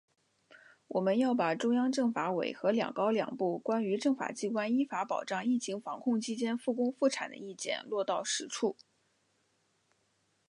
[0.87, 8.75] 我们要把中央政法委和‘两高两部’《关于政法机关依法保障疫情防控期间复工复产的意见》落到实处